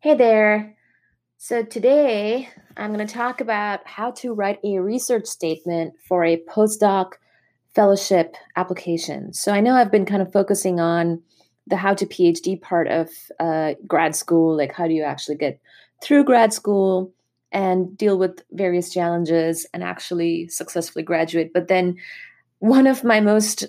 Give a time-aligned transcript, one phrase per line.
[0.00, 0.76] Hey there.
[1.38, 6.40] So today I'm going to talk about how to write a research statement for a
[6.48, 7.14] postdoc
[7.74, 9.32] fellowship application.
[9.32, 11.20] So I know I've been kind of focusing on
[11.66, 13.08] the how to PhD part of
[13.40, 15.60] uh, grad school, like how do you actually get
[16.00, 17.12] through grad school
[17.50, 21.52] and deal with various challenges and actually successfully graduate.
[21.52, 21.96] But then
[22.60, 23.66] one of my most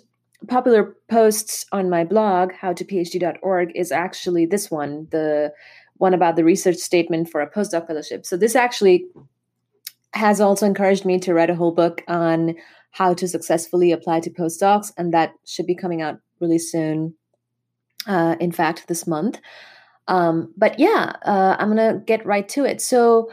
[0.48, 5.52] popular posts on my blog, howtophd.org, is actually this one, the
[6.00, 8.26] one about the research statement for a postdoc fellowship.
[8.26, 9.06] So this actually
[10.14, 12.56] has also encouraged me to write a whole book on
[12.92, 17.14] how to successfully apply to postdocs, and that should be coming out really soon.
[18.08, 19.39] Uh, in fact, this month.
[20.08, 22.82] Um, but yeah, uh, I'm gonna get right to it.
[22.82, 23.30] So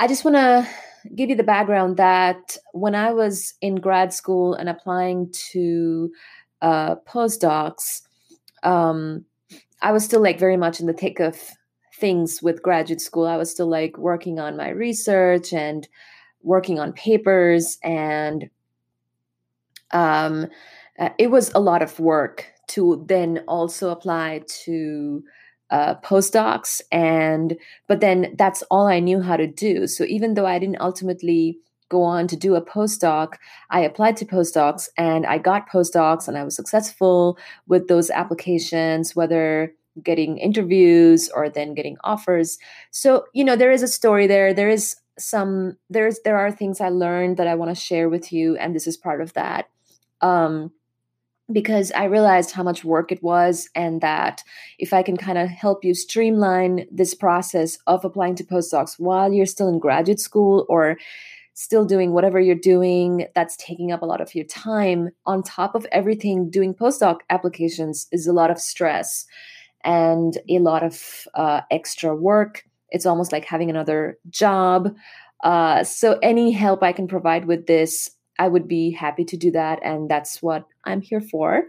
[0.00, 0.66] I just want to
[1.14, 6.10] give you the background that when I was in grad school and applying to
[6.62, 8.02] uh, postdocs,
[8.62, 9.24] um,
[9.80, 11.38] I was still like very much in the thick of
[11.98, 13.26] things with graduate school.
[13.26, 15.88] I was still like working on my research and
[16.42, 18.48] working on papers, and
[19.90, 20.46] um,
[20.98, 25.22] uh, it was a lot of work to then also apply to
[25.70, 27.56] uh, postdocs and
[27.88, 31.58] but then that's all i knew how to do so even though i didn't ultimately
[31.90, 33.34] go on to do a postdoc
[33.68, 39.14] i applied to postdocs and i got postdocs and i was successful with those applications
[39.14, 42.58] whether getting interviews or then getting offers.
[42.90, 44.52] So, you know, there is a story there.
[44.54, 48.32] There is some there's there are things I learned that I want to share with
[48.32, 49.68] you and this is part of that.
[50.20, 50.72] Um
[51.50, 54.42] because I realized how much work it was, and that
[54.78, 59.32] if I can kind of help you streamline this process of applying to postdocs while
[59.32, 60.98] you're still in graduate school or
[61.54, 65.74] still doing whatever you're doing that's taking up a lot of your time, on top
[65.74, 69.26] of everything, doing postdoc applications is a lot of stress
[69.84, 72.64] and a lot of uh, extra work.
[72.90, 74.94] It's almost like having another job.
[75.44, 79.50] Uh, so, any help I can provide with this, I would be happy to do
[79.52, 79.78] that.
[79.82, 81.64] And that's what I'm here for.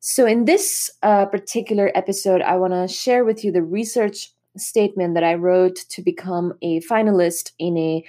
[0.00, 5.14] So, in this uh, particular episode, I want to share with you the research statement
[5.14, 8.04] that I wrote to become a finalist in a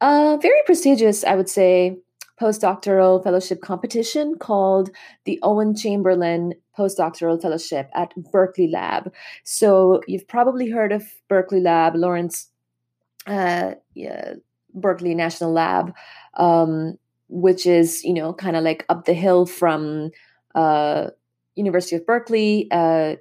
[0.00, 1.98] uh, very prestigious, I would say,
[2.40, 4.90] postdoctoral fellowship competition called
[5.24, 9.12] the Owen Chamberlain Postdoctoral Fellowship at Berkeley Lab.
[9.44, 12.48] So you've probably heard of Berkeley Lab, Lawrence
[13.26, 14.34] uh, yeah,
[14.74, 15.94] Berkeley National Lab,
[16.34, 16.96] um,
[17.28, 20.10] which is you know kind of like up the hill from
[20.54, 21.08] uh,
[21.54, 22.68] University of Berkeley.
[22.70, 23.16] Uh,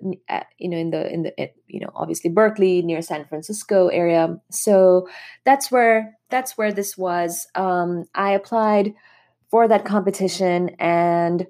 [0.57, 4.39] you know in the in the you know obviously Berkeley near San Francisco area.
[4.51, 5.07] So
[5.43, 7.47] that's where that's where this was.
[7.55, 8.93] Um, I applied
[9.49, 10.69] for that competition.
[10.79, 11.47] And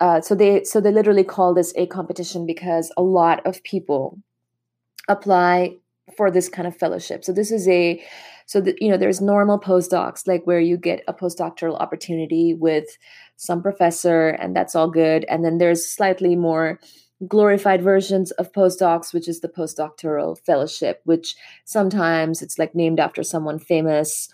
[0.00, 4.18] uh, so they so they literally call this a competition because a lot of people
[5.08, 5.76] apply
[6.16, 7.24] for this kind of fellowship.
[7.24, 8.02] So this is a
[8.46, 12.98] so that you know there's normal postdocs like where you get a postdoctoral opportunity with
[13.36, 15.24] some professor and that's all good.
[15.28, 16.80] And then there's slightly more
[17.28, 23.22] glorified versions of postdocs which is the postdoctoral fellowship which sometimes it's like named after
[23.22, 24.28] someone famous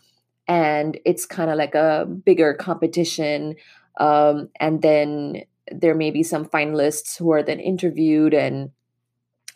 [0.48, 3.54] and it's kind of like a bigger competition
[3.98, 8.70] um, and then there may be some finalists who are then interviewed and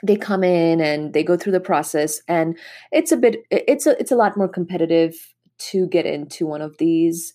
[0.05, 2.59] they come in and they go through the process and
[2.91, 6.77] it's a bit it's a it's a lot more competitive to get into one of
[6.79, 7.33] these.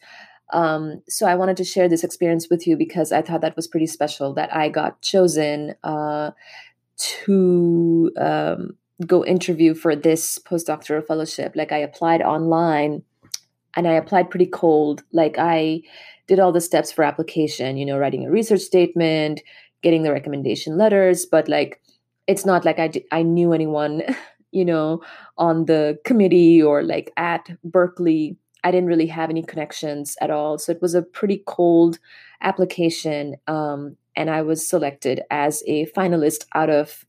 [0.53, 3.67] Um, so i wanted to share this experience with you because i thought that was
[3.67, 6.31] pretty special that i got chosen uh,
[6.95, 11.53] to um, go interview for this postdoctoral fellowship.
[11.55, 13.03] Like i applied online
[13.77, 15.03] and I applied pretty cold.
[15.13, 15.81] Like I
[16.27, 19.41] did all the steps for application, you know, writing a research statement,
[19.83, 21.79] getting the recommendation letters, but like
[22.25, 24.03] it's not like I I knew anyone,
[24.51, 25.01] you know,
[25.37, 28.35] on the committee or like at Berkeley.
[28.63, 31.99] I didn't really have any connections at all, so it was a pretty cold
[32.41, 33.35] application.
[33.47, 37.05] Um, and I was selected as a finalist out of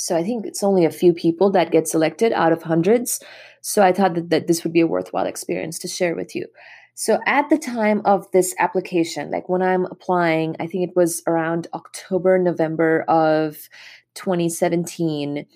[0.00, 3.20] so I think it's only a few people that get selected out of hundreds.
[3.62, 6.46] So I thought that, that this would be a worthwhile experience to share with you.
[6.94, 11.20] So at the time of this application, like when I'm applying, I think it was
[11.26, 13.68] around October, November of
[14.14, 15.46] 2017,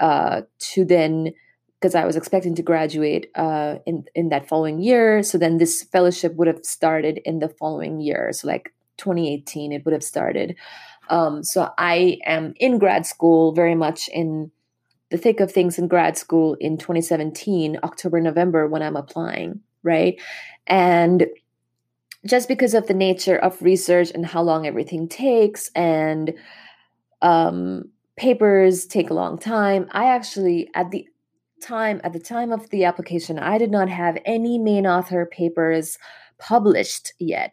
[0.00, 1.32] uh, to then
[1.80, 5.22] because I was expecting to graduate uh, in in that following year.
[5.22, 8.32] So then this fellowship would have started in the following year.
[8.32, 10.56] So like 2018, it would have started.
[11.08, 14.50] Um, so I am in grad school, very much in
[15.10, 20.18] the thick of things in grad school in 2017, October, November, when I'm applying, right?
[20.66, 21.26] And
[22.24, 26.32] just because of the nature of research and how long everything takes and
[27.20, 29.88] um, papers take a long time.
[29.92, 31.06] I actually, at the
[31.62, 35.98] time, at the time of the application, I did not have any main author papers
[36.38, 37.52] published yet,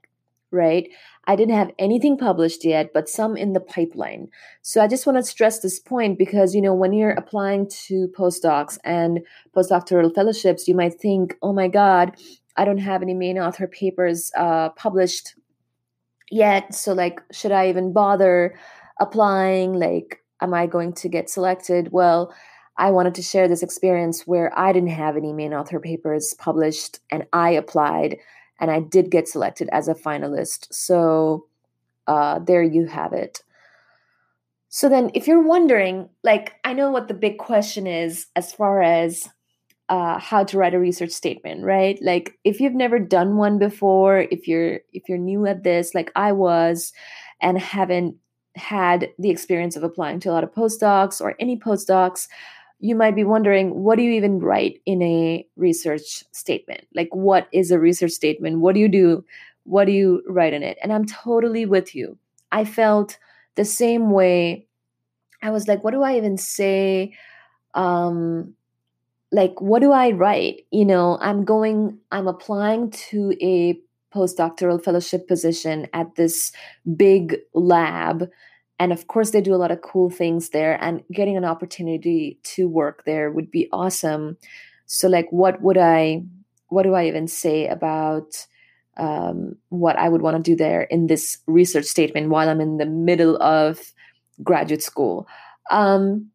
[0.52, 0.90] right?
[1.28, 4.30] I didn't have anything published yet, but some in the pipeline.
[4.62, 8.08] So I just want to stress this point because, you know, when you're applying to
[8.18, 9.20] postdocs and
[9.56, 12.16] postdoctoral fellowships, you might think, oh my God,
[12.58, 15.36] I don't have any main author papers uh, published
[16.32, 16.74] yet.
[16.74, 18.56] So, like, should I even bother
[19.00, 19.74] applying?
[19.74, 21.90] Like, am I going to get selected?
[21.92, 22.34] Well,
[22.78, 27.00] I wanted to share this experience where I didn't have any main author papers published
[27.12, 28.18] and I applied
[28.60, 30.68] and I did get selected as a finalist.
[30.72, 31.48] So
[32.08, 33.44] uh, there you have it.
[34.70, 38.84] So then, if you're wondering, like, I know what the big question is as far
[38.84, 39.28] as
[39.90, 41.98] uh, how to write a research statement, right?
[42.04, 46.12] Like, if you've never done one before, if you're if you're new at this, like
[46.16, 46.94] I was,
[47.42, 48.18] and haven't
[48.56, 52.28] had the experience of applying to a lot of postdocs or any postdocs,
[52.80, 56.88] you might be wondering what do you even write in a research statement?
[56.96, 58.60] Like, what is a research statement?
[58.60, 59.26] What do you do?
[59.64, 60.78] What do you write in it?
[60.82, 62.18] And I'm totally with you.
[62.52, 63.18] I felt
[63.56, 64.66] the same way.
[65.42, 67.14] I was like, what do I even say?
[67.74, 68.56] Um,
[69.32, 70.66] like, what do I write?
[70.72, 73.80] You know, I'm going, I'm applying to a
[74.14, 76.52] postdoctoral fellowship position at this
[76.96, 78.30] big lab
[78.80, 82.40] and of course they do a lot of cool things there and getting an opportunity
[82.44, 84.38] to work there would be awesome.
[84.86, 86.24] So like what would i
[86.70, 88.46] what do i even say about
[88.98, 92.78] um, what i would want to do there in this research statement while i'm in
[92.78, 93.94] the middle of
[94.42, 95.28] graduate school?
[95.70, 96.32] Um,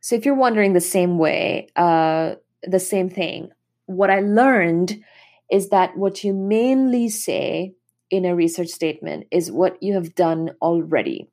[0.00, 3.50] so if you're wondering the same way uh, the same thing
[3.86, 5.02] what i learned
[5.50, 7.72] is that what you mainly say
[8.10, 11.28] in a research statement is what you have done already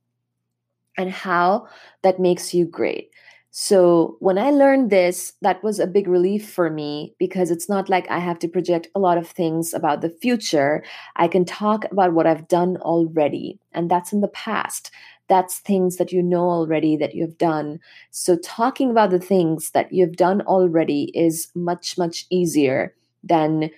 [0.98, 1.68] and how
[2.02, 3.10] that makes you great.
[3.56, 7.88] So, when I learned this, that was a big relief for me because it's not
[7.88, 10.84] like I have to project a lot of things about the future.
[11.18, 14.90] I can talk about what I've done already, and that's in the past.
[15.28, 17.80] That's things that you know already that you have done.
[18.10, 23.70] So, talking about the things that you've done already is much, much easier than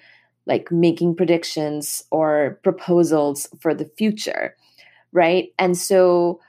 [0.46, 4.56] like making predictions or proposals for the future,
[5.12, 5.50] right?
[5.60, 6.40] And so,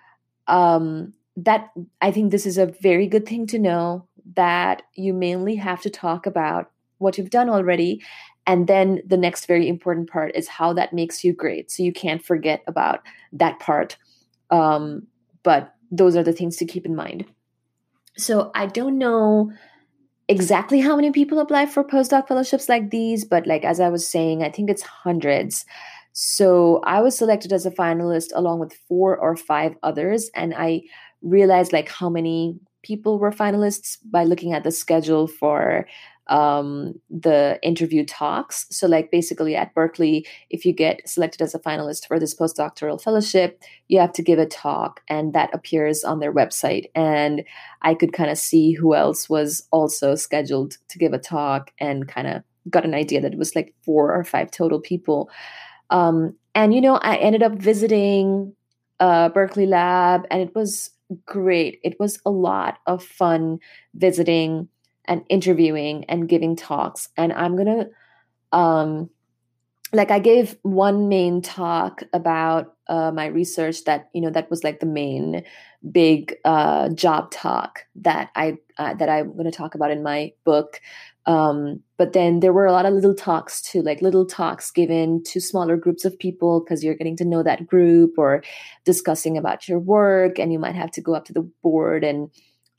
[0.47, 1.71] um, that
[2.01, 5.91] I think this is a very good thing to know that you mainly have to
[5.91, 8.03] talk about what you've done already.
[8.47, 11.71] And then the next very important part is how that makes you great.
[11.71, 13.01] So you can't forget about
[13.33, 13.97] that part.
[14.51, 15.07] Um,
[15.43, 17.27] but those are the things to keep in mind.
[18.17, 19.53] So I don't know
[20.29, 24.09] exactly how many people apply for postdoc fellowships like these, but like as I was
[24.09, 25.65] saying, I think it's hundreds.
[26.19, 30.31] So I was selected as a finalist along with four or five others.
[30.35, 30.81] And I
[31.21, 35.87] realized like how many people were finalists by looking at the schedule for
[36.29, 38.65] um, the interview talks.
[38.71, 43.01] So, like, basically at Berkeley, if you get selected as a finalist for this postdoctoral
[43.01, 46.87] fellowship, you have to give a talk, and that appears on their website.
[46.95, 47.45] And
[47.83, 52.09] I could kind of see who else was also scheduled to give a talk and
[52.09, 55.31] kind of got an idea that it was like four or five total people.
[55.91, 58.55] Um, and you know, I ended up visiting
[59.01, 60.91] uh, Berkeley Lab, and it was
[61.25, 61.81] great.
[61.85, 63.59] It was a lot of fun
[63.95, 64.69] visiting
[65.05, 67.09] and interviewing and giving talks.
[67.17, 67.87] And I'm gonna,
[68.53, 69.11] um,
[69.93, 74.65] like, I gave one main talk about uh, my research that you know that was
[74.65, 75.45] like the main
[75.91, 80.33] big uh, job talk that I uh, that I'm going to talk about in my
[80.45, 80.81] book.
[81.27, 85.23] Um, but then there were a lot of little talks too, like little talks given
[85.25, 88.43] to smaller groups of people because you're getting to know that group or
[88.85, 92.31] discussing about your work, and you might have to go up to the board and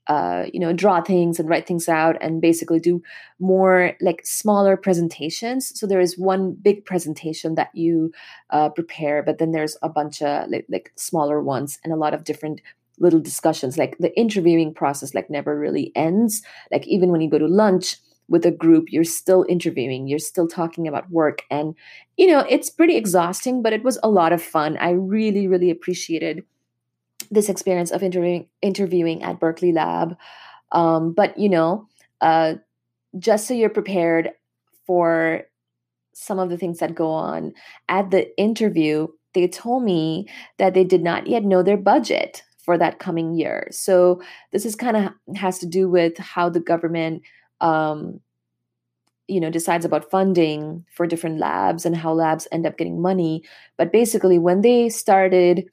[0.07, 3.01] uh, you know draw things and write things out and basically do
[3.39, 5.77] more like smaller presentations.
[5.77, 8.13] So there is one big presentation that you
[8.49, 12.13] uh, prepare but then there's a bunch of like, like smaller ones and a lot
[12.13, 12.61] of different
[12.99, 13.77] little discussions.
[13.77, 16.41] Like the interviewing process like never really ends.
[16.71, 17.97] Like even when you go to lunch
[18.29, 21.75] with a group you're still interviewing you're still talking about work and
[22.17, 24.77] you know it's pretty exhausting but it was a lot of fun.
[24.77, 26.43] I really really appreciated
[27.31, 30.17] this experience of interviewing interviewing at berkeley lab.
[30.71, 31.87] Um, but you know
[32.21, 32.55] uh,
[33.17, 34.31] just so you're prepared
[34.85, 35.41] for
[36.13, 37.53] some of the things that go on
[37.87, 42.77] at the interview they told me that they did not yet know their budget for
[42.77, 43.67] that coming year.
[43.71, 47.21] So this is kind of has to do with how the government
[47.61, 48.19] um,
[49.27, 53.43] you know decides about funding for different labs and how labs end up getting money.
[53.77, 55.69] But basically when they started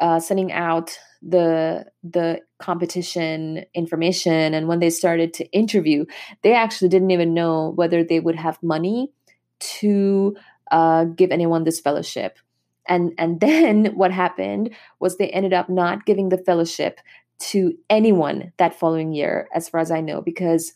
[0.00, 6.04] uh, sending out the the competition information and when they started to interview
[6.42, 9.10] they actually didn't even know whether they would have money
[9.58, 10.36] to
[10.70, 12.38] uh, give anyone this fellowship.
[12.86, 17.00] And and then what happened was they ended up not giving the fellowship
[17.38, 20.72] to anyone that following year as far as i know because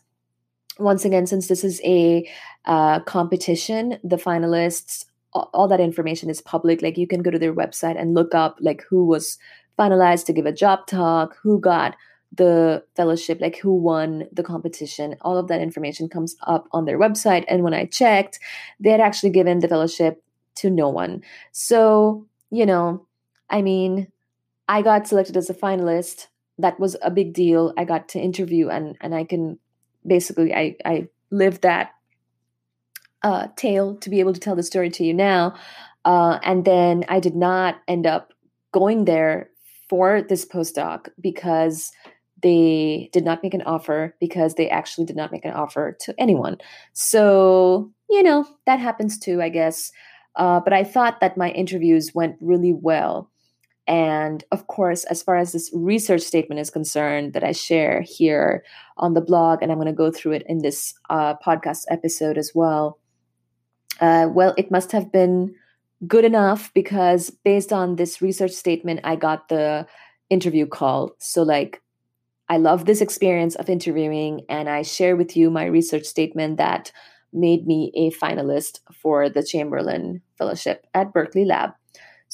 [0.79, 2.29] once again since this is a
[2.65, 7.39] uh, competition the finalists all, all that information is public like you can go to
[7.39, 9.39] their website and look up like who was
[9.79, 11.97] finalized to give a job talk who got
[12.35, 15.17] the fellowship like who won the competition.
[15.21, 18.39] All of that information comes up on their website and when i checked
[18.81, 20.23] they had actually given the fellowship
[20.57, 21.23] to no one.
[21.53, 23.07] So you know
[23.51, 24.09] i mean
[24.69, 26.29] i got selected as a finalist.
[26.59, 27.73] That was a big deal.
[27.77, 29.59] I got to interview and and i can
[30.07, 31.93] basically i i lived that
[33.23, 35.55] uh, tale to be able to tell the story to you now.
[36.05, 38.33] Uh, and then I did not end up
[38.73, 39.51] going there
[39.89, 41.91] for this postdoc because
[42.43, 46.15] they did not make an offer because they actually did not make an offer to
[46.19, 46.57] anyone.
[46.93, 49.93] So, you know, that happens too, I guess.
[50.35, 53.31] Uh, but I thought that my interviews went really well.
[53.87, 58.65] And of course, as far as this research statement is concerned that I share here
[58.97, 62.39] on the blog, and I'm going to go through it in this uh, podcast episode
[62.39, 62.99] as well,
[64.01, 65.55] uh, well, it must have been
[66.07, 69.87] good enough because based on this research statement, I got the
[70.31, 71.15] interview call.
[71.19, 71.83] So, like,
[72.49, 76.93] I love this experience of interviewing, and I share with you my research statement that
[77.33, 81.71] made me a finalist for the Chamberlain Fellowship at Berkeley Lab.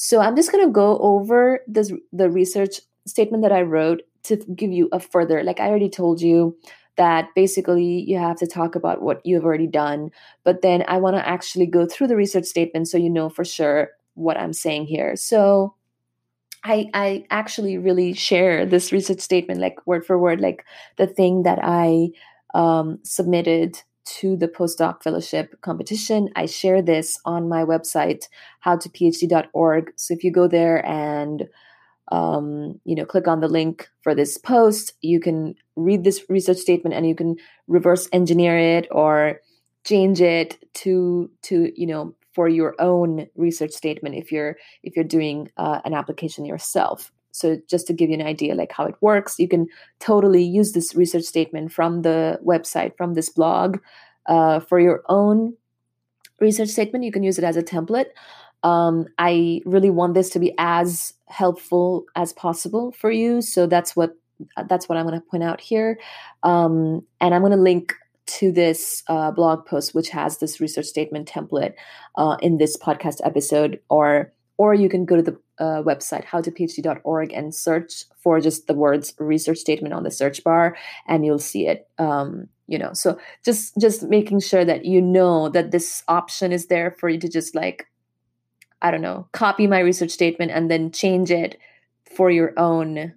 [0.01, 4.37] So, I'm just going to go over this, the research statement that I wrote to
[4.37, 6.57] give you a further, like I already told you,
[6.97, 10.11] that basically you have to talk about what you've already done.
[10.45, 13.45] But then I want to actually go through the research statement so you know for
[13.45, 15.17] sure what I'm saying here.
[15.17, 15.75] So
[16.63, 20.65] I I actually really share this research statement like word for word, like
[20.97, 22.11] the thing that I
[22.55, 23.83] um, submitted
[24.19, 26.29] to the postdoc fellowship competition.
[26.37, 28.29] I share this on my website,
[28.65, 29.93] howtophd.org.
[29.97, 31.49] So if you go there and
[32.11, 34.95] um, you know, click on the link for this post.
[35.03, 37.37] You can read this research statement and you can
[37.67, 39.41] reverse engineer it or
[39.85, 45.05] change it to to you know for your own research statement if you're if you're
[45.05, 47.13] doing uh, an application yourself.
[47.39, 49.69] So just to give you an idea like how it works, you can
[50.01, 53.79] totally use this research statement from the website from this blog
[54.27, 55.55] uh, for your own
[56.41, 57.05] research statement.
[57.05, 58.11] You can use it as a template.
[58.63, 63.41] Um, I really want this to be as helpful as possible for you.
[63.41, 64.17] So that's what
[64.69, 65.99] that's what I'm going to point out here,
[66.45, 67.93] um, and I'm going to link
[68.27, 71.75] to this uh, blog post which has this research statement template
[72.17, 77.33] uh, in this podcast episode, or or you can go to the uh, website howtophd.org
[77.33, 81.67] and search for just the words research statement on the search bar, and you'll see
[81.67, 81.89] it.
[81.99, 86.67] Um, you know, so just just making sure that you know that this option is
[86.67, 87.87] there for you to just like
[88.83, 91.59] I don't know, copy my research statement and then change it
[92.15, 93.15] for your own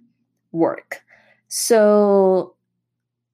[0.50, 1.02] work.
[1.48, 2.54] So,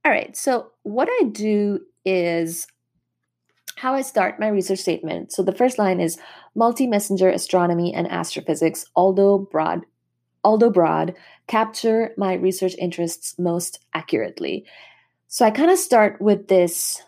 [0.05, 0.37] all right.
[0.37, 2.67] So, what I do is
[3.79, 5.33] how I start my research statement.
[5.33, 6.19] So, the first line is
[6.55, 9.87] multi messenger astronomy and astrophysics, although broad.
[10.45, 11.15] Although broad,
[11.47, 14.65] capture my research interests most accurately.
[15.27, 17.03] So I kind of start with this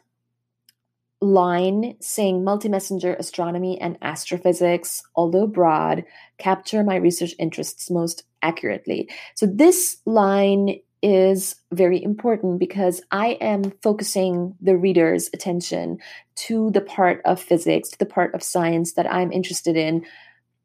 [1.22, 6.04] line saying multi-messenger astronomy and astrophysics, although broad,
[6.38, 9.08] capture my research interests most accurately.
[9.34, 15.98] So this line is very important because I am focusing the reader's attention
[16.36, 20.04] to the part of physics, to the part of science that I'm interested in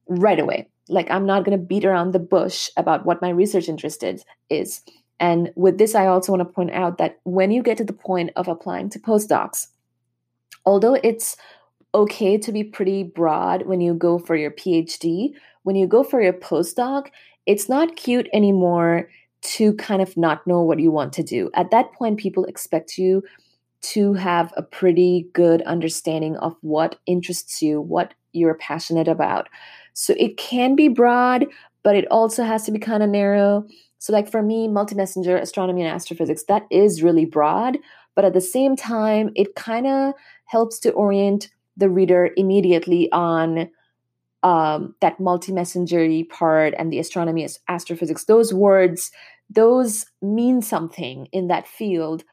[0.08, 0.68] right away.
[0.90, 4.04] Like I'm not going to beat around the bush about what my research interest
[4.50, 4.82] is.
[5.20, 7.94] And with this, I also want to point out that when you get to the
[7.94, 9.68] point of applying to postdocs,
[10.66, 11.38] although it's
[11.94, 16.22] okay to be pretty broad when you go for your PhD, when you go for
[16.22, 17.08] your postdoc,
[17.46, 19.08] it's not cute anymore
[19.46, 21.50] to kind of not know what you want to do.
[21.54, 23.24] At that point, people expect you
[23.82, 29.48] to have a pretty good understanding of what interests you, what you're passionate about.
[29.94, 31.46] So it can be broad,
[31.84, 33.66] but it also has to be kind of narrow.
[34.00, 37.78] So, like for me, multi messenger astronomy and astrophysics, that is really broad.
[38.16, 40.14] But at the same time, it kind of
[40.46, 43.70] helps to orient the reader immediately on
[44.46, 49.12] um, that multi-messengery part and the astronomy astrophysics those words
[49.50, 52.24] those mean something in that field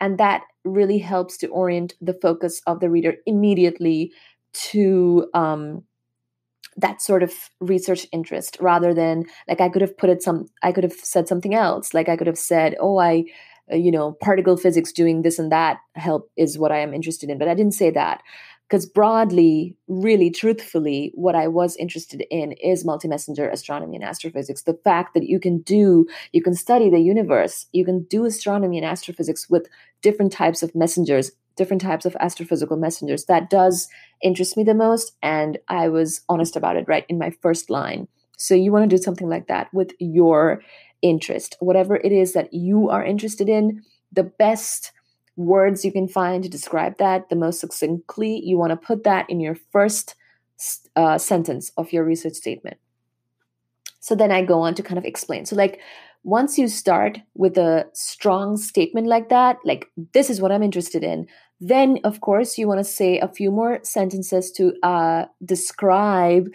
[0.00, 4.12] and that really helps to orient the focus of the reader immediately
[4.52, 5.84] to um,
[6.76, 10.72] that sort of research interest rather than like I could have put it some I
[10.72, 11.94] could have said something else.
[11.94, 13.24] Like I could have said oh I
[13.72, 17.30] uh, you know particle physics doing this and that help is what I am interested
[17.30, 18.22] in but I didn't say that
[18.72, 24.62] because broadly really truthfully what i was interested in is multi-messenger astronomy and astrophysics.
[24.62, 28.78] The fact that you can do you can study the universe you can do astronomy
[28.78, 29.68] and astrophysics with
[30.00, 33.26] different types of messengers different types of astrophysical messengers.
[33.26, 33.86] That does
[34.22, 38.08] interest me the most and i was honest about it right in my first line.
[38.38, 40.62] So you want to do something like that with your
[41.02, 41.58] interest.
[41.60, 44.92] Whatever it is that you are interested in the best
[45.36, 49.28] words you can find to describe that the most succinctly, you want to put that
[49.28, 50.14] in your first
[50.96, 52.76] uh, sentence of your research statement.
[54.00, 55.46] So then I go on to kind of explain.
[55.46, 55.80] So, like,
[56.24, 61.02] once you start with a strong statement like that, like, this is what I'm interested
[61.02, 61.26] in,
[61.60, 66.48] then of course you want to say a few more sentences to uh, describe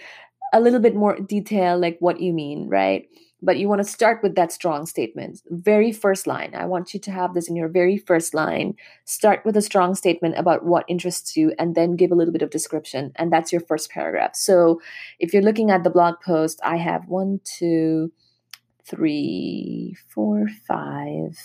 [0.53, 3.07] a little bit more detail, like what you mean, right?
[3.41, 5.41] But you want to start with that strong statement.
[5.49, 6.55] Very first line.
[6.55, 8.75] I want you to have this in your very first line.
[9.05, 12.41] Start with a strong statement about what interests you and then give a little bit
[12.41, 13.11] of description.
[13.15, 14.35] And that's your first paragraph.
[14.35, 14.81] So
[15.19, 18.11] if you're looking at the blog post, I have one, two,
[18.85, 21.37] three, four, five,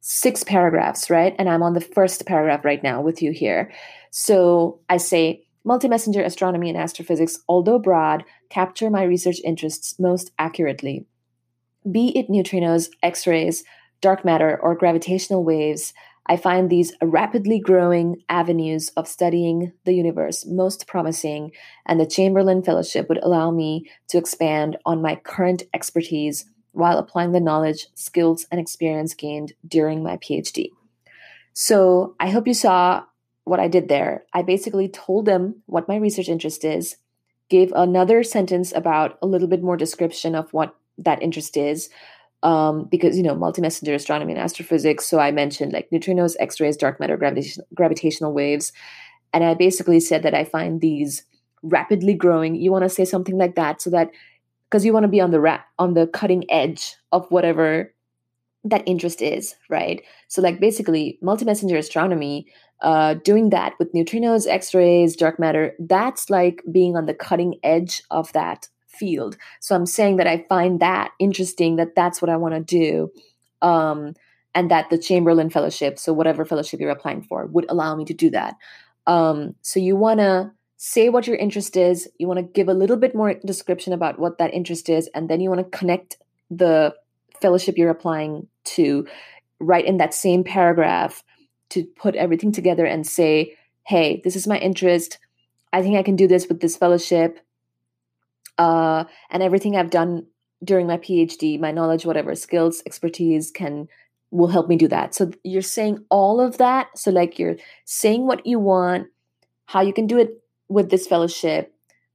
[0.00, 1.34] six paragraphs, right?
[1.38, 3.70] And I'm on the first paragraph right now with you here.
[4.10, 10.30] So I say, Multi messenger astronomy and astrophysics, although broad, capture my research interests most
[10.38, 11.06] accurately
[11.90, 13.64] be it neutrinos, X rays,
[14.00, 15.92] dark matter, or gravitational waves,
[16.26, 21.52] I find these rapidly growing avenues of studying the universe most promising,
[21.84, 27.32] and the Chamberlain Fellowship would allow me to expand on my current expertise while applying
[27.32, 30.70] the knowledge, skills, and experience gained during my PhD.
[31.52, 33.04] So I hope you saw
[33.44, 34.24] what I did there.
[34.32, 36.96] I basically told them what my research interest is,
[37.50, 41.88] gave another sentence about a little bit more description of what that interest is
[42.42, 47.00] um, because you know multi-messenger astronomy and astrophysics so i mentioned like neutrinos x-rays dark
[47.00, 48.72] matter gravitation, gravitational waves
[49.32, 51.24] and i basically said that i find these
[51.62, 54.10] rapidly growing you want to say something like that so that
[54.68, 57.94] because you want to be on the ra- on the cutting edge of whatever
[58.64, 60.02] that interest is right?
[60.28, 62.46] So like basically multi-messenger astronomy
[62.80, 68.02] uh, doing that with neutrinos x-rays dark matter that's like being on the cutting edge
[68.10, 69.36] of that field.
[69.60, 73.10] So I'm saying that I find that interesting, that that's what I want to do.
[73.62, 74.14] Um,
[74.54, 78.14] and that the Chamberlain Fellowship, so whatever fellowship you're applying for, would allow me to
[78.14, 78.54] do that.
[79.06, 82.74] Um, so you want to say what your interest is, you want to give a
[82.74, 86.18] little bit more description about what that interest is, and then you want to connect
[86.50, 86.94] the
[87.40, 89.06] fellowship you're applying to
[89.58, 91.22] right in that same paragraph
[91.70, 95.18] to put everything together and say, hey, this is my interest.
[95.72, 97.40] I think I can do this with this fellowship
[98.58, 100.26] uh, and everything I've done
[100.62, 103.88] during my PhD, my knowledge, whatever skills, expertise can
[104.30, 105.14] will help me do that.
[105.14, 106.98] So you're saying all of that.
[106.98, 109.06] So like you're saying what you want,
[109.66, 111.72] how you can do it with this fellowship,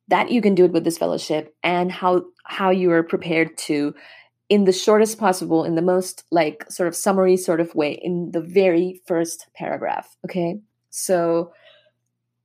[0.10, 3.94] that you can do it with this fellowship, and how how you are prepared to
[4.50, 8.32] in the shortest possible, in the most like sort of summary sort of way, in
[8.32, 10.18] the very first paragraph.
[10.26, 10.60] Okay.
[10.90, 11.54] So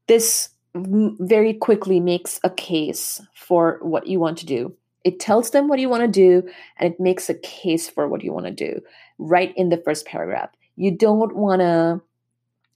[0.06, 4.74] this very quickly makes a case for what you want to do.
[5.04, 8.24] It tells them what you want to do and it makes a case for what
[8.24, 8.80] you want to do
[9.18, 10.50] right in the first paragraph.
[10.76, 12.00] You don't want to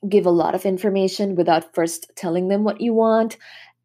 [0.08, 3.37] give a lot of information without first telling them what you want.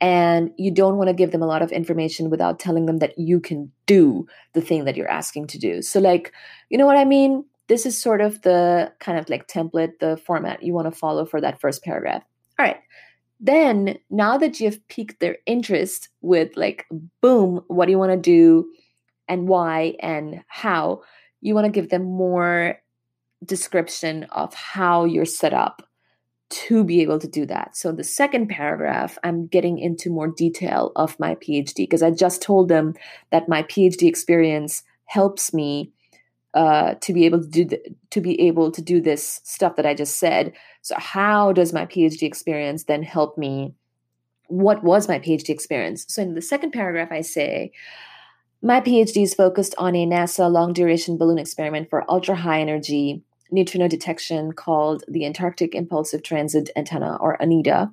[0.02, 3.18] And you don't want to give them a lot of information without telling them that
[3.18, 5.82] you can do the thing that you're asking to do.
[5.82, 6.34] So, like,
[6.70, 7.46] you know what I mean?
[7.70, 11.26] This is sort of the kind of like template, the format you want to follow
[11.26, 12.24] for that first paragraph.
[12.60, 12.78] All right.
[13.44, 16.86] Then, now that you've piqued their interest with, like,
[17.22, 18.72] boom, what do you want to do
[19.28, 21.02] and why and how,
[21.42, 22.80] you want to give them more
[23.44, 25.86] description of how you're set up
[26.50, 27.76] to be able to do that.
[27.76, 32.42] So, the second paragraph, I'm getting into more detail of my PhD because I just
[32.42, 32.94] told them
[33.32, 35.92] that my PhD experience helps me
[36.54, 37.78] uh, to be able to do
[38.12, 40.54] to be able to do this stuff that I just said.
[40.82, 43.74] So how does my PhD experience then help me?
[44.48, 46.06] What was my PhD experience?
[46.08, 47.72] So in the second paragraph, I say.
[48.66, 53.22] My PhD is focused on a NASA long duration balloon experiment for ultra high energy
[53.54, 57.92] neutrino detection called the Antarctic Impulsive Transient Antenna, or ANITA.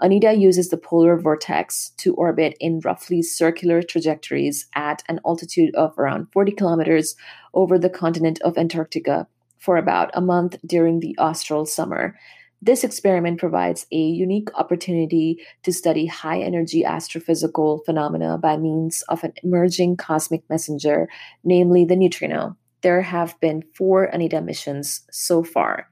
[0.00, 5.98] ANITA uses the polar vortex to orbit in roughly circular trajectories at an altitude of
[5.98, 7.16] around 40 kilometers
[7.54, 9.26] over the continent of Antarctica
[9.58, 12.18] for about a month during the austral summer.
[12.60, 19.24] This experiment provides a unique opportunity to study high energy astrophysical phenomena by means of
[19.24, 21.08] an emerging cosmic messenger,
[21.42, 22.54] namely the neutrino.
[22.82, 25.88] There have been four ANITA missions so far.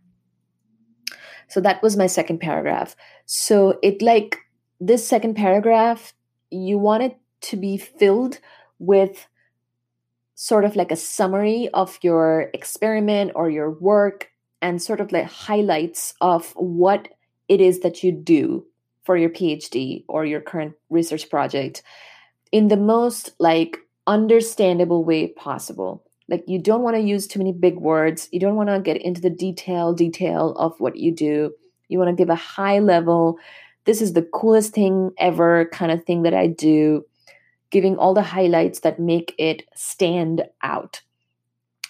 [1.48, 2.96] So that was my second paragraph.
[3.26, 4.38] So it like
[4.80, 6.14] this second paragraph,
[6.50, 8.38] you want it to be filled
[8.78, 9.26] with
[10.34, 14.30] sort of like a summary of your experiment or your work
[14.60, 17.08] and sort of like highlights of what
[17.48, 18.66] it is that you do
[19.04, 21.82] for your PhD or your current research project
[22.50, 26.04] in the most like understandable way possible.
[26.28, 28.28] Like you don't want to use too many big words.
[28.32, 31.52] You don't want to get into the detail detail of what you do.
[31.88, 33.38] You want to give a high level
[33.84, 37.04] this is the coolest thing ever kind of thing that I do
[37.70, 41.00] giving all the highlights that make it stand out.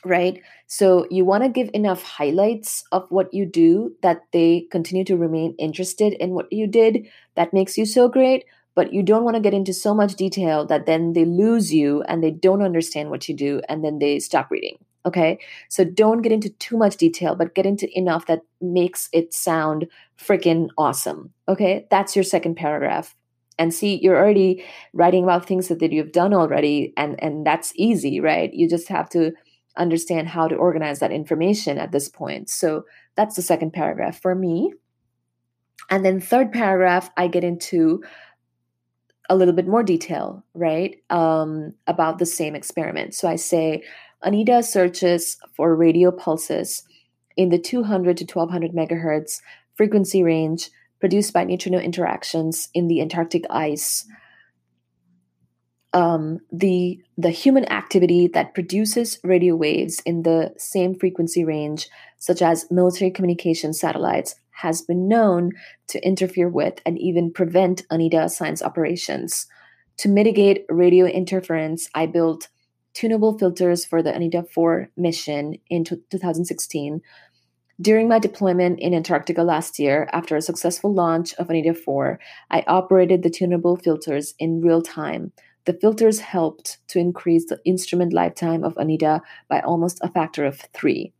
[0.05, 0.42] Right?
[0.66, 5.16] So you want to give enough highlights of what you do that they continue to
[5.16, 7.07] remain interested in what you did.
[7.37, 8.44] That makes you so great.
[8.75, 12.03] But you don't want to get into so much detail that then they lose you
[12.03, 14.79] and they don't understand what you do and then they stop reading.
[15.07, 15.39] Okay.
[15.69, 19.87] So don't get into too much detail, but get into enough that makes it sound
[20.19, 21.33] freaking awesome.
[21.47, 21.87] Okay.
[21.91, 23.15] That's your second paragraph
[23.59, 27.73] and see you're already writing about things that, that you've done already and and that's
[27.77, 29.33] easy right you just have to
[29.77, 32.85] understand how to organize that information at this point so
[33.17, 34.73] that's the second paragraph for me
[35.91, 38.03] and then third paragraph i get into
[39.31, 43.83] a little bit more detail right um, about the same experiment so i say
[44.23, 46.83] anita searches for radio pulses
[47.37, 49.41] in the 200 to 1200 megahertz
[49.77, 50.71] frequency range
[51.05, 54.07] produced by neutrino interactions in the Antarctic ice.
[55.93, 62.41] Um, the the human activity that produces radio waves in the same frequency range, such
[62.41, 65.53] as military communication satellites, has been known
[65.88, 69.47] to interfere with and even prevent ANITA science operations.
[69.99, 72.49] To mitigate radio interference, I built
[72.93, 77.01] tunable filters for the ANITA 4 mission in 2016
[77.81, 82.62] during my deployment in Antarctica last year, after a successful launch of ANITA 4, I
[82.69, 85.33] operated the tunable filters in real time.
[85.64, 90.61] The filters helped to increase the instrument lifetime of ANITA by almost a factor of
[90.73, 91.12] three.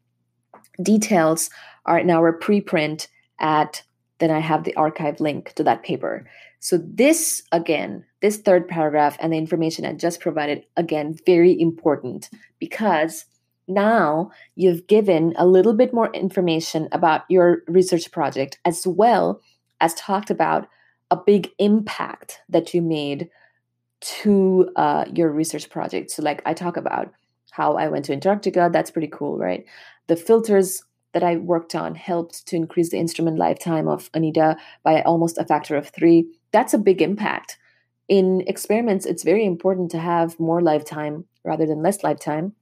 [0.81, 1.51] Details
[1.87, 3.83] are in our preprint at,
[4.19, 6.27] then I have the arXiv link to that paper.
[6.61, 12.31] So, this again, this third paragraph and the information I just provided, again, very important
[12.59, 13.27] because
[13.69, 19.41] now you've given a little bit more information about your research project as well
[19.81, 20.69] as talked about
[21.11, 23.29] a big impact that you made
[24.01, 26.11] to uh, your research project.
[26.11, 27.13] So, like I talk about
[27.51, 29.65] how I went to Antarctica, that's pretty cool, right?
[30.07, 30.83] The filters
[31.15, 35.45] that I worked on helped to increase the instrument lifetime of ANITA by almost a
[35.45, 36.27] factor of three.
[36.53, 37.57] That's a big impact.
[38.09, 42.55] In experiments, it's very important to have more lifetime rather than less lifetime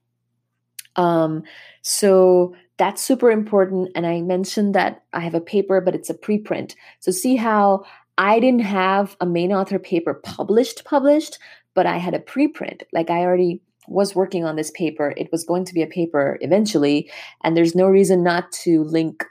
[0.96, 1.44] um,
[1.82, 3.90] so that's super important.
[3.94, 6.74] And I mentioned that I have a paper, but it's a preprint.
[7.00, 7.84] So see how
[8.18, 11.38] I didn't have a main author paper published, published,
[11.74, 12.82] but I had a preprint.
[12.92, 13.62] Like I already
[13.92, 15.14] was working on this paper.
[15.16, 17.10] It was going to be a paper eventually,
[17.42, 19.24] and there's no reason not to link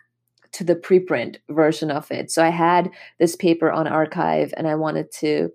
[0.54, 2.30] to the preprint version of it.
[2.32, 5.52] So I had this paper on arXiv and I wanted to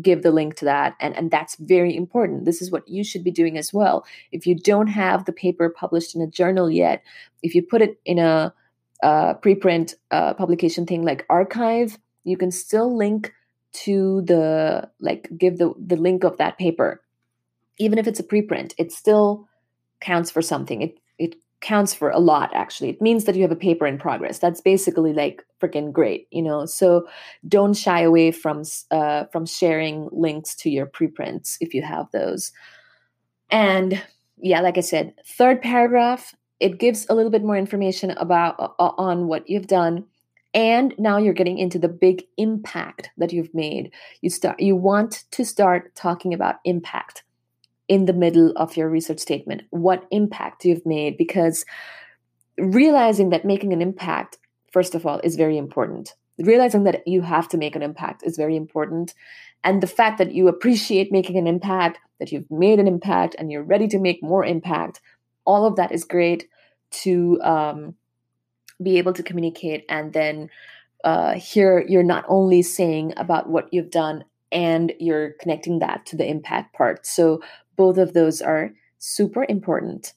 [0.00, 3.22] give the link to that and and that's very important this is what you should
[3.22, 7.02] be doing as well if you don't have the paper published in a journal yet
[7.42, 8.54] if you put it in a,
[9.02, 13.34] a preprint uh, publication thing like arXiv you can still link
[13.72, 17.02] to the like give the the link of that paper
[17.78, 19.48] even if it's a preprint it still
[20.00, 20.82] counts for something.
[20.82, 22.90] It it counts for a lot actually.
[22.90, 24.38] It means that you have a paper in progress.
[24.38, 26.66] That's basically like freaking great you know?
[26.66, 27.06] So
[27.48, 32.52] don't shy away from uh, from sharing links to your preprints if you have those.
[33.50, 34.02] And
[34.38, 38.92] yeah like i said third paragraph it gives a little bit more information about uh,
[38.96, 40.04] on what you've done.
[40.54, 43.90] And now you're getting into the big impact that you've made.
[44.20, 47.24] You start you want to start talking about impact
[47.88, 51.64] in the middle of your research statement what impact you've made because
[52.58, 54.38] realizing that making an impact
[54.72, 56.14] first of all is very important.
[56.38, 59.14] Realizing that you have to make an impact is very important
[59.64, 63.52] and the fact that you appreciate making an impact that you've made an impact and
[63.52, 65.00] you're ready to make more impact
[65.44, 66.48] all of that is great
[66.90, 67.94] to um,
[68.82, 70.48] be able to communicate and then
[71.04, 76.16] uh, here you're not only saying about what you've done and you're connecting that to
[76.16, 77.06] the impact part.
[77.06, 77.42] So
[77.76, 80.14] both of those are super important.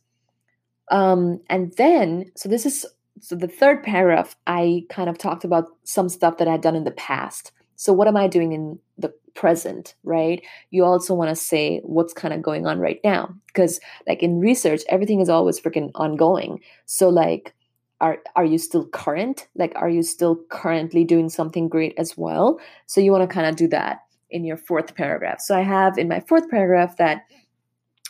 [0.92, 2.86] Um, and then, so this is
[3.22, 6.84] so the third paragraph, I kind of talked about some stuff that I'd done in
[6.84, 7.52] the past.
[7.78, 10.42] So what am I doing in the present, right?
[10.72, 13.34] You also want to say what's kind of going on right now.
[13.48, 16.62] Because like in research, everything is always freaking ongoing.
[16.86, 17.54] So like
[18.02, 19.48] are are you still current?
[19.56, 22.60] Like are you still currently doing something great as well?
[22.88, 25.40] So you want to kind of do that in your fourth paragraph.
[25.40, 27.24] So I have in my fourth paragraph that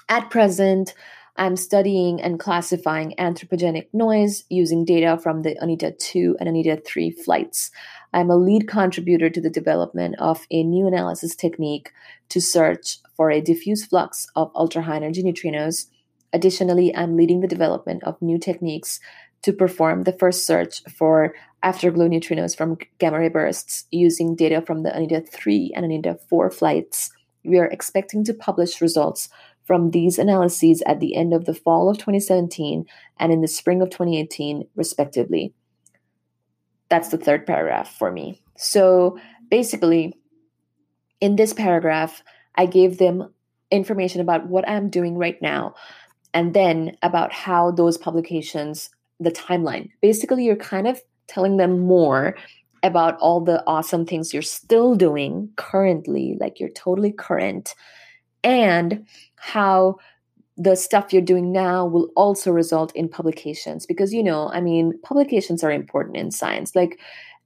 [0.10, 0.94] at present
[1.38, 7.12] I'm studying and classifying anthropogenic noise using data from the ANITA 2 and ANITA 3
[7.12, 7.72] flights.
[8.14, 11.92] I'm a lead contributor to the development of a new analysis technique
[12.30, 15.88] to search for a diffuse flux of ultra high energy neutrinos.
[16.32, 19.02] Additionally, I'm leading the development of new techniques
[19.42, 24.84] to perform the first search for afterglow neutrinos from gamma ray bursts using data from
[24.84, 27.12] the ANITA 3 and ANITA 4 flights.
[27.44, 29.28] We are expecting to publish results
[29.66, 32.86] from these analyses at the end of the fall of 2017
[33.20, 35.54] and in the spring of 2018, respectively.
[36.90, 38.42] That's the third paragraph for me.
[38.58, 39.18] So
[39.50, 40.14] basically,
[41.20, 42.24] in this paragraph,
[42.56, 43.34] I gave them
[43.72, 45.74] information about what I'm doing right now
[46.34, 49.90] and then about how those publications, the timeline.
[50.02, 52.36] Basically, you're kind of telling them more
[52.84, 57.74] about all the awesome things you're still doing currently, like you're totally current,
[58.46, 59.06] and
[59.36, 59.98] how
[60.56, 63.86] the stuff you're doing now will also result in publications.
[63.86, 66.74] Because you know i mean publications are important in science.
[66.76, 67.00] Like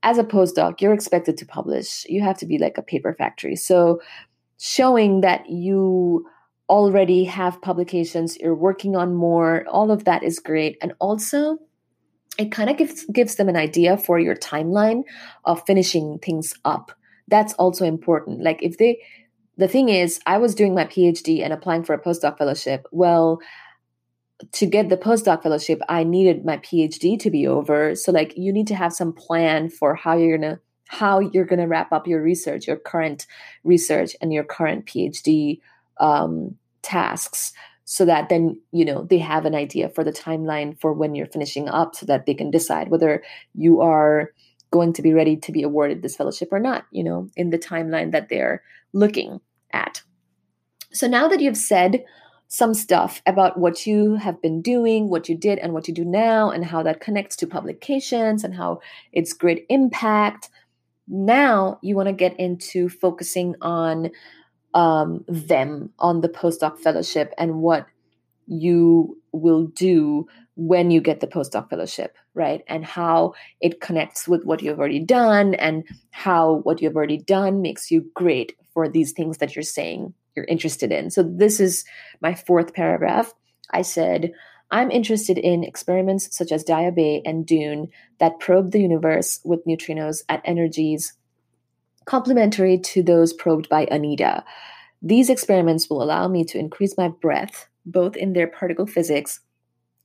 [0.03, 2.05] as a postdoc you're expected to publish.
[2.07, 3.55] You have to be like a paper factory.
[3.55, 4.01] So
[4.59, 6.27] showing that you
[6.69, 10.77] already have publications you're working on more all of that is great.
[10.81, 11.57] And also
[12.37, 15.03] it kind of gives gives them an idea for your timeline
[15.45, 16.91] of finishing things up.
[17.27, 18.43] That's also important.
[18.43, 18.99] Like if they
[19.59, 22.87] the thing is, I was doing my PhD and applying for a postdoc fellowship.
[22.91, 23.41] Well,
[24.53, 27.93] to get the postdoc fellowship, I needed my PhD to be over.
[27.93, 31.67] So like you need to have some plan for how you're gonna how you're gonna
[31.67, 33.27] wrap up your research, your current
[33.65, 35.59] research and your current PhD
[35.99, 37.51] um, tasks
[37.83, 41.25] so that then you know they have an idea for the timeline for when you're
[41.25, 43.21] finishing up so that they can decide whether
[43.55, 44.31] you are
[44.71, 47.57] going to be ready to be awarded this fellowship or not you know in the
[47.57, 48.61] timeline that they're
[48.93, 49.41] looking
[49.73, 50.01] at.
[50.91, 52.03] So now that you've said
[52.47, 56.03] some stuff about what you have been doing, what you did, and what you do
[56.03, 60.49] now, and how that connects to publications and how it's great impact,
[61.07, 64.09] now you want to get into focusing on
[64.73, 67.85] um, them, on the postdoc fellowship, and what
[68.47, 70.27] you will do
[70.59, 72.63] when you get the postdoc fellowship, right?
[72.67, 77.61] And how it connects with what you've already done, and how what you've already done
[77.61, 81.11] makes you great for these things that you're saying you're interested in.
[81.11, 81.85] So this is
[82.21, 83.33] my fourth paragraph.
[83.71, 84.33] I said,
[84.69, 87.87] I'm interested in experiments such as Daya Bay and Dune
[88.19, 91.13] that probe the universe with neutrinos at energies
[92.05, 94.43] complementary to those probed by ANITA.
[95.01, 99.39] These experiments will allow me to increase my breadth, both in their particle physics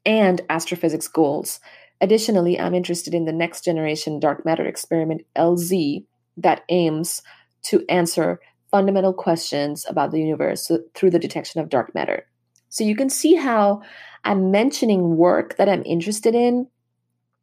[0.07, 1.61] and astrophysics goals.
[2.01, 6.05] Additionally, I'm interested in the next generation dark matter experiment LZ
[6.37, 7.23] that aims
[7.65, 8.41] to answer
[8.71, 12.27] fundamental questions about the universe through the detection of dark matter.
[12.69, 13.83] So you can see how
[14.25, 16.67] I'm mentioning work that I'm interested in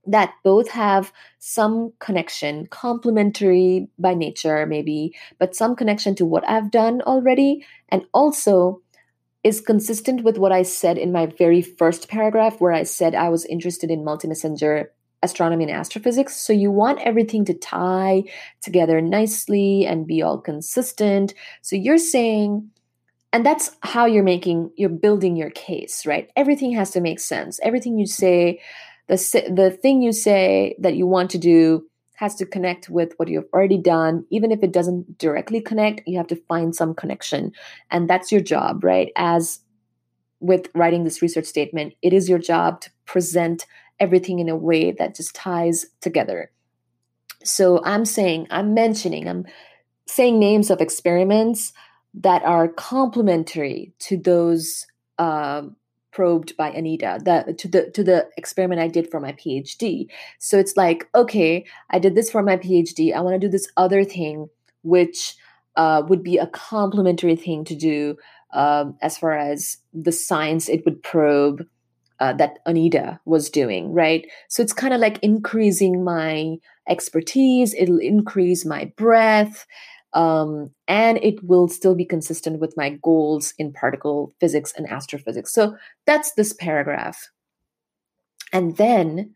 [0.06, 6.72] that both have some connection, complementary by nature, maybe, but some connection to what I've
[6.72, 8.82] done already, and also
[9.44, 13.30] is consistent with what I said in my very first paragraph, where I said I
[13.30, 14.92] was interested in multi messenger
[15.24, 16.36] astronomy and astrophysics.
[16.36, 18.24] So you want everything to tie
[18.62, 21.34] together nicely and be all consistent.
[21.62, 22.72] So you're saying,
[23.32, 26.30] and that's how you're making, you're building your case, right?
[26.36, 27.60] Everything has to make sense.
[27.64, 28.62] Everything you say,
[29.08, 29.16] the,
[29.54, 31.88] the thing you say that you want to do
[32.22, 34.24] has to connect with what you've already done.
[34.30, 37.52] Even if it doesn't directly connect, you have to find some connection.
[37.90, 39.12] And that's your job, right?
[39.16, 39.60] As
[40.40, 43.66] with writing this research statement, it is your job to present
[44.00, 46.52] everything in a way that just ties together.
[47.44, 49.48] So I'm saying, I'm mentioning, I'm
[50.08, 51.74] saying names of experiments
[52.14, 54.86] that are complementary to those
[55.18, 55.64] uh,
[56.12, 60.08] probed by ANITA, the, to the to the experiment I did for my PhD.
[60.40, 63.14] So it's like, okay, I did this for my PhD.
[63.14, 64.50] I want to do this other thing,
[64.84, 65.36] which
[65.76, 68.18] uh, would be a complementary thing to do
[68.54, 71.66] um, as far as the science it would probe
[72.20, 74.30] uh, that ANITA was doing, right?
[74.48, 79.66] So it's kind of like increasing my expertise, it'll increase my breadth,
[80.14, 85.54] um, and it will still be consistent with my goals in particle physics and astrophysics.
[85.54, 87.30] So that's this paragraph.
[88.52, 89.34] And then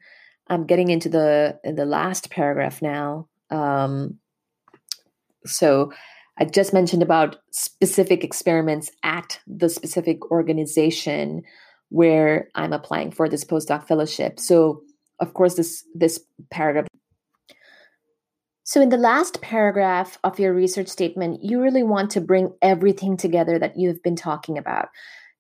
[0.47, 3.27] I'm getting into the in the last paragraph now.
[3.49, 4.19] Um,
[5.45, 5.93] so
[6.38, 11.43] I just mentioned about specific experiments at the specific organization
[11.89, 14.39] where I'm applying for this postdoc fellowship.
[14.39, 14.81] So
[15.19, 16.19] of course this this
[16.51, 16.88] paragraph
[18.67, 23.15] so, in the last paragraph of your research statement, you really want to bring everything
[23.15, 24.89] together that you've been talking about.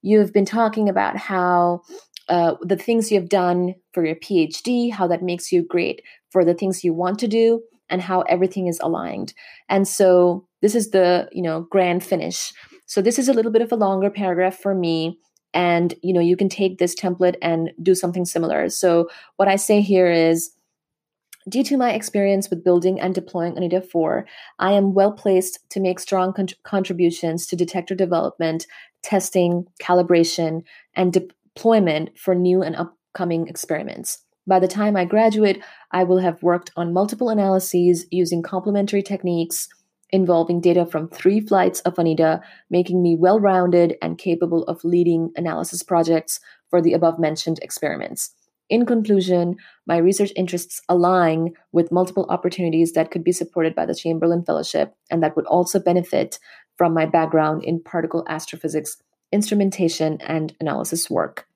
[0.03, 1.81] You've been talking about how
[2.29, 6.53] uh, the things you've done for your PhD, how that makes you great for the
[6.53, 9.33] things you want to do, and how everything is aligned.
[9.69, 12.53] And so, this is the you know grand finish.
[12.85, 15.17] So, this is a little bit of a longer paragraph for me
[15.55, 19.07] and you know you can take this template and do something similar so
[19.37, 20.51] what i say here is
[21.47, 24.25] Due to my experience with building and deploying ANITA 4,
[24.57, 28.65] I am well placed to make strong con- contributions to detector development,
[29.03, 30.63] testing, calibration,
[30.95, 34.23] and deployment for new and upcoming experiments.
[34.47, 39.67] By the time I graduate, I will have worked on multiple analyses using complementary techniques
[40.09, 45.31] involving data from three flights of ANITA, making me well rounded and capable of leading
[45.35, 48.31] analysis projects for the above mentioned experiments.
[48.69, 53.93] In conclusion, my research interests align with multiple opportunities that could be supported by the
[53.93, 56.39] Chamberlain Fellowship and that would also benefit
[56.77, 58.97] from my background in particle astrophysics,
[59.31, 61.47] instrumentation, and analysis work.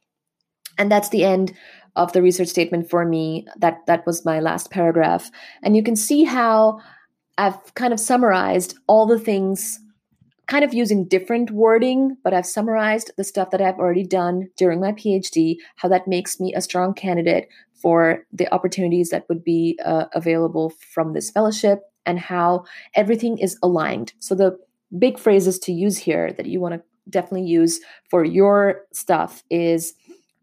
[0.78, 1.54] And that's the end
[1.96, 3.46] of the research statement for me.
[3.58, 5.30] That that was my last paragraph.
[5.64, 6.80] And you can see how
[7.38, 9.80] I've kind of summarized all the things
[10.50, 14.82] kind of using different wording, but I've summarized the stuff that I've already done during
[14.82, 19.80] my PhD, how that makes me a strong candidate for the opportunities that would be
[19.86, 24.14] uh, available from this fellowship, and how everything is aligned.
[24.18, 24.58] So, the
[24.98, 29.94] big phrases to use here that you want to definitely use for your stuff is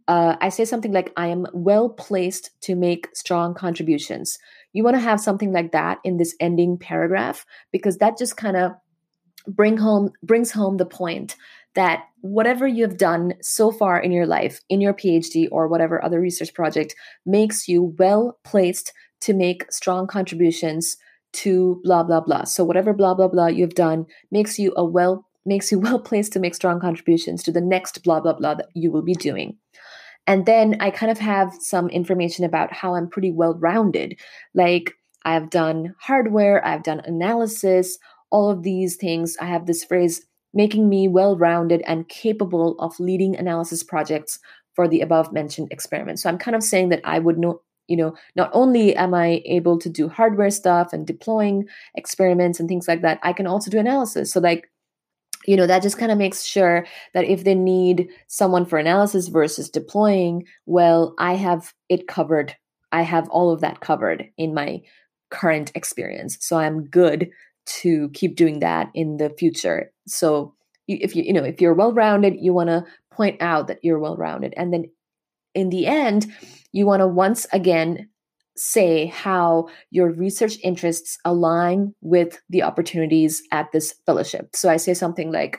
[0.09, 4.38] uh, I say something like, I am well placed to make strong contributions.
[4.73, 8.57] You want to have something like that in this ending paragraph because that just kind
[8.57, 8.73] of
[9.47, 11.37] bring home brings home the point
[11.75, 16.03] that whatever you have done so far in your life in your phd or whatever
[16.05, 20.97] other research project makes you well placed to make strong contributions
[21.33, 22.45] to blah blah blah.
[22.45, 26.33] So whatever blah blah blah you've done makes you a well makes you well placed
[26.33, 29.57] to make strong contributions to the next blah blah blah that you will be doing.
[30.27, 34.19] And then i kind of have some information about how i'm pretty well rounded
[34.55, 34.93] like
[35.25, 37.97] i've done hardware i've done analysis
[38.31, 42.99] all of these things, I have this phrase making me well rounded and capable of
[42.99, 44.39] leading analysis projects
[44.75, 46.23] for the above mentioned experiments.
[46.23, 49.43] So I'm kind of saying that I would know, you know, not only am I
[49.45, 53.71] able to do hardware stuff and deploying experiments and things like that, I can also
[53.71, 54.33] do analysis.
[54.33, 54.71] So, like,
[55.47, 59.29] you know, that just kind of makes sure that if they need someone for analysis
[59.29, 62.57] versus deploying, well, I have it covered.
[62.93, 64.83] I have all of that covered in my
[65.31, 66.39] current experience.
[66.41, 67.31] So I'm good
[67.81, 69.92] to keep doing that in the future.
[70.07, 70.55] So
[70.88, 73.98] if you you know if you're well rounded, you want to point out that you're
[73.98, 74.85] well rounded, and then
[75.55, 76.26] in the end,
[76.72, 78.09] you want to once again
[78.57, 84.48] say how your research interests align with the opportunities at this fellowship.
[84.55, 85.59] So I say something like,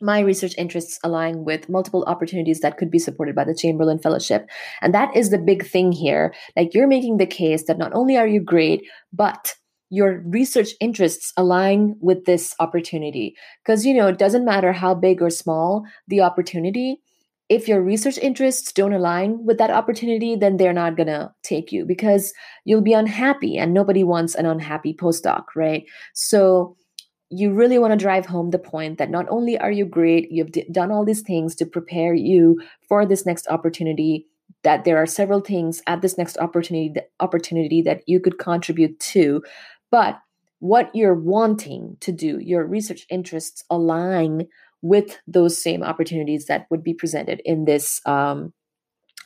[0.00, 4.48] my research interests align with multiple opportunities that could be supported by the Chamberlain Fellowship.
[4.82, 6.34] And that is the big thing here.
[6.56, 9.54] Like you're making the case that not only are you great, but
[9.90, 13.36] your research interests align with this opportunity.
[13.64, 17.00] Because you know it doesn't matter how big or small the opportunity
[17.48, 21.70] if your research interests don't align with that opportunity then they're not going to take
[21.72, 22.32] you because
[22.64, 25.84] you'll be unhappy and nobody wants an unhappy postdoc right?
[26.14, 26.76] So
[27.30, 30.52] you really want to drive home the point that not only are you great you've
[30.52, 34.26] d- done all these things to prepare you for this next opportunity
[34.62, 39.42] that there are several things at this next opportunity opportunity that you could contribute to
[39.90, 40.18] but
[40.58, 44.46] what you're wanting to do, your research interests align
[44.82, 48.52] with those same opportunities that would be presented in this um,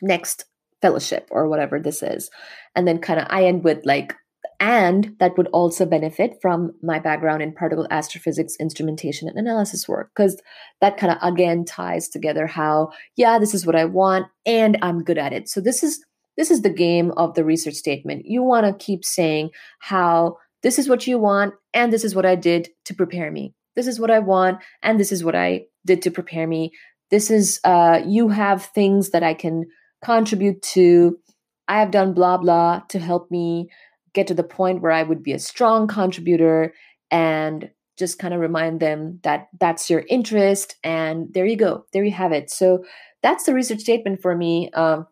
[0.02, 0.44] next
[0.80, 2.30] fellowship or whatever this is.
[2.74, 4.14] And then kind of I end with like,
[4.58, 10.10] and that would also benefit from my background in particle astrophysics instrumentation and analysis work
[10.14, 10.40] because
[10.80, 15.02] that kind of again ties together how yeah this is what i want and i'm
[15.02, 16.04] good at it so this is
[16.36, 20.78] this is the game of the research statement you want to keep saying how this
[20.78, 23.54] is what you want, and this is what I did to prepare me.
[23.76, 26.72] This is what I want, and this is what I did to prepare me.
[27.10, 29.66] This is, uh, you have things that I can
[30.04, 31.18] contribute to.
[31.66, 33.70] I have done blah, blah to help me
[34.12, 36.74] get to the point where I would be a strong contributor
[37.10, 40.76] and just kind of remind them that that's your interest.
[40.82, 41.84] And there you go.
[41.92, 42.50] There you have it.
[42.50, 42.84] So
[43.22, 44.70] that's the research statement for me.
[44.72, 45.06] Um,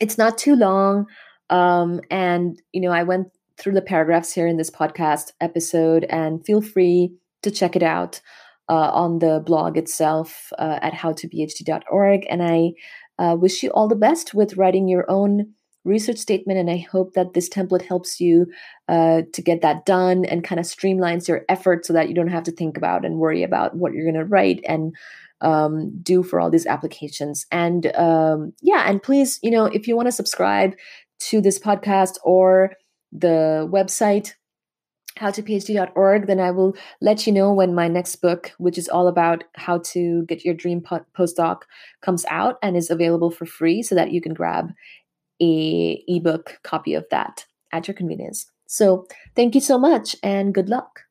[0.00, 1.06] it's not too long.
[1.50, 3.28] Um, and, you know, I went
[3.58, 8.20] through the paragraphs here in this podcast episode, and feel free to check it out
[8.68, 12.26] uh, on the blog itself uh, at howtophd.org.
[12.28, 12.72] And I
[13.18, 15.52] uh, wish you all the best with writing your own
[15.84, 16.58] research statement.
[16.58, 18.46] And I hope that this template helps you
[18.88, 22.28] uh, to get that done and kind of streamlines your effort so that you don't
[22.28, 24.94] have to think about and worry about what you're going to write and
[25.42, 27.46] um, do for all these applications.
[27.52, 30.74] And um, yeah, and please, you know, if you want to subscribe
[31.20, 32.72] to this podcast or
[33.14, 34.34] the website,
[35.18, 39.44] howtophd.org, then I will let you know when my next book, which is all about
[39.54, 41.62] how to get your dream postdoc,
[42.02, 44.72] comes out and is available for free so that you can grab
[45.40, 48.50] a ebook copy of that at your convenience.
[48.66, 49.06] So,
[49.36, 51.03] thank you so much and good luck.